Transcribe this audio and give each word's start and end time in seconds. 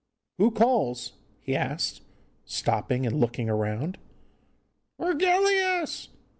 'Who 0.39 0.49
calls?' 0.49 1.13
he 1.41 1.55
asked, 1.55 2.01
stopping 2.43 3.05
and 3.05 3.19
looking 3.19 3.49
round. 3.49 3.99
'Virgilius! 4.99 6.07